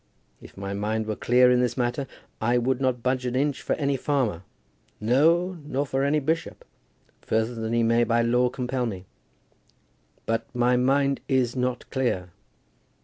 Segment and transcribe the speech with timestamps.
[0.41, 2.07] If my mind were clear in this matter,
[2.41, 4.41] I would not budge an inch for any farmer,
[4.99, 6.65] no, nor for any bishop,
[7.21, 9.05] further than he might by law compel me!
[10.25, 12.29] But my mind is not clear.